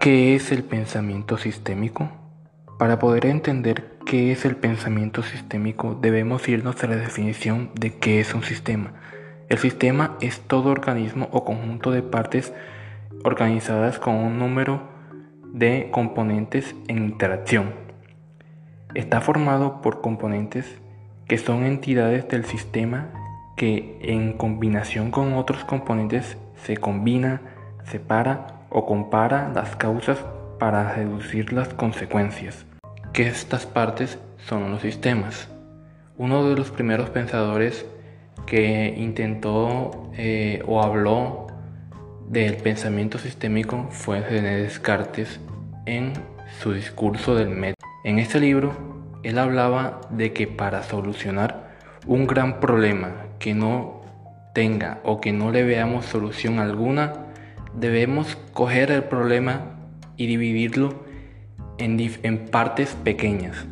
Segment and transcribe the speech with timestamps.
[0.00, 2.08] ¿Qué es el pensamiento sistémico?
[2.78, 8.20] Para poder entender qué es el pensamiento sistémico debemos irnos a la definición de qué
[8.20, 8.92] es un sistema.
[9.48, 12.54] El sistema es todo organismo o conjunto de partes
[13.24, 14.88] organizadas con un número
[15.52, 17.74] de componentes en interacción.
[18.94, 20.78] Está formado por componentes
[21.26, 23.08] que son entidades del sistema
[23.56, 27.40] que en combinación con otros componentes se combina,
[27.82, 30.18] separa o compara las causas
[30.58, 32.66] para reducir las consecuencias.
[33.12, 35.48] Que estas partes son los sistemas.
[36.16, 37.86] Uno de los primeros pensadores
[38.46, 41.46] que intentó eh, o habló
[42.28, 45.40] del pensamiento sistémico fue René Descartes
[45.86, 46.12] en
[46.60, 47.86] su discurso del método.
[48.04, 48.72] En este libro,
[49.22, 51.68] él hablaba de que para solucionar
[52.06, 54.02] un gran problema que no
[54.54, 57.27] tenga o que no le veamos solución alguna,
[57.74, 59.76] debemos coger el problema
[60.16, 61.04] y dividirlo
[61.78, 63.66] en, partes pequeñas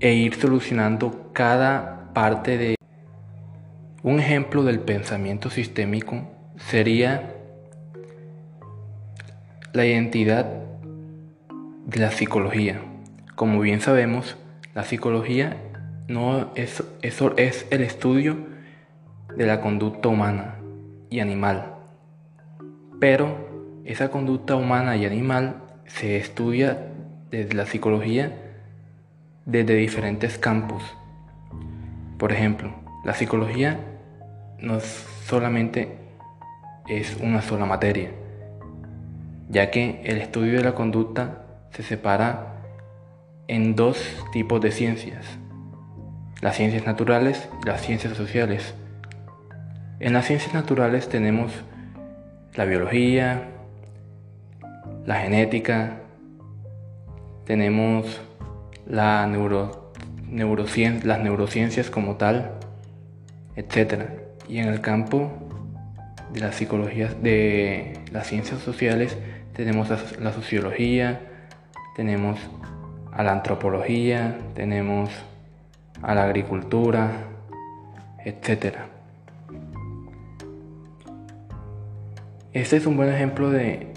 [0.00, 2.74] e ir solucionando cada parte de...
[4.02, 7.34] Un ejemplo del pensamiento sistémico sería
[9.72, 10.46] la identidad
[11.86, 12.80] de la psicología.
[13.34, 14.36] Como bien sabemos,
[14.74, 15.56] la psicología
[16.06, 18.36] no es, eso es el estudio
[19.36, 20.56] de la conducta humana
[21.10, 21.77] y animal
[23.00, 26.88] pero esa conducta humana y animal se estudia
[27.30, 28.32] desde la psicología
[29.48, 30.82] desde diferentes campos.
[32.18, 32.70] Por ejemplo,
[33.04, 33.80] la psicología
[34.58, 35.96] no solamente
[36.86, 38.10] es una sola materia,
[39.48, 42.56] ya que el estudio de la conducta se separa
[43.46, 43.98] en dos
[44.32, 45.24] tipos de ciencias,
[46.42, 48.74] las ciencias naturales y las ciencias sociales.
[50.00, 51.52] En las ciencias naturales tenemos
[52.58, 53.42] la biología,
[55.06, 56.00] la genética,
[57.46, 58.20] tenemos
[58.84, 59.28] las
[60.28, 62.50] neurociencias como tal,
[63.54, 64.06] etc.
[64.48, 65.30] Y en el campo
[66.32, 69.16] de la psicología, de las ciencias sociales,
[69.52, 69.88] tenemos
[70.18, 71.20] la sociología,
[71.94, 72.40] tenemos
[73.12, 75.10] a la antropología, tenemos
[76.02, 77.08] a la agricultura,
[78.24, 78.97] etcétera.
[82.54, 83.88] Este es un buen ejemplo de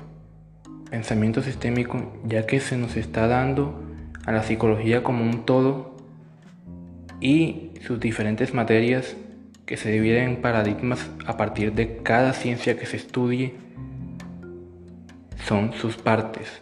[0.89, 3.81] pensamiento sistémico ya que se nos está dando
[4.25, 5.95] a la psicología como un todo
[7.21, 9.15] y sus diferentes materias
[9.65, 13.53] que se dividen en paradigmas a partir de cada ciencia que se estudie
[15.47, 16.61] son sus partes.